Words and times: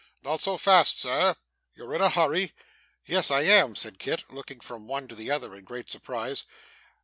'Not 0.23 0.41
so 0.41 0.57
fast 0.57 0.99
sir. 0.99 1.35
You're 1.75 1.93
in 1.93 2.01
a 2.01 2.09
hurry?' 2.09 2.53
'Yes, 3.05 3.29
I 3.29 3.43
am,' 3.43 3.75
said 3.75 3.99
Kit, 3.99 4.23
looking 4.33 4.59
from 4.59 4.87
one 4.87 5.07
to 5.07 5.13
the 5.15 5.29
other 5.29 5.53
in 5.55 5.63
great 5.63 5.91
surprise. 5.91 6.45